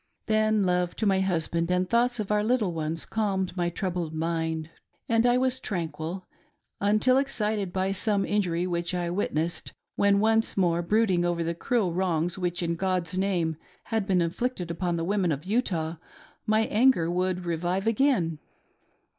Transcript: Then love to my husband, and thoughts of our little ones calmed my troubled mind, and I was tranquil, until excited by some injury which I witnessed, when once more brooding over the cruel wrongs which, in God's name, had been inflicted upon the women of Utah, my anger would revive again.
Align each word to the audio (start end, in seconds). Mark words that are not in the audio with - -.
Then 0.25 0.63
love 0.63 0.95
to 0.95 1.05
my 1.05 1.19
husband, 1.19 1.69
and 1.69 1.87
thoughts 1.87 2.19
of 2.19 2.31
our 2.31 2.43
little 2.43 2.73
ones 2.73 3.05
calmed 3.05 3.55
my 3.55 3.69
troubled 3.69 4.15
mind, 4.15 4.71
and 5.07 5.27
I 5.27 5.37
was 5.37 5.59
tranquil, 5.59 6.25
until 6.79 7.19
excited 7.19 7.71
by 7.71 7.91
some 7.91 8.25
injury 8.25 8.65
which 8.65 8.95
I 8.95 9.11
witnessed, 9.11 9.73
when 9.97 10.19
once 10.19 10.57
more 10.57 10.81
brooding 10.81 11.23
over 11.23 11.43
the 11.43 11.53
cruel 11.53 11.93
wrongs 11.93 12.35
which, 12.35 12.63
in 12.63 12.73
God's 12.77 13.15
name, 13.15 13.57
had 13.83 14.07
been 14.07 14.21
inflicted 14.21 14.71
upon 14.71 14.95
the 14.95 15.03
women 15.05 15.31
of 15.31 15.45
Utah, 15.45 15.97
my 16.47 16.61
anger 16.61 17.11
would 17.11 17.45
revive 17.45 17.85
again. 17.85 18.39